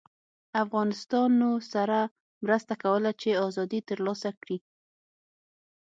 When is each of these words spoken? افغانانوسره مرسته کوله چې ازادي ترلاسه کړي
افغانانوسره 0.63 2.01
مرسته 2.45 2.73
کوله 2.83 3.09
چې 3.21 3.29
ازادي 3.47 3.79
ترلاسه 3.89 4.29
کړي 4.41 4.57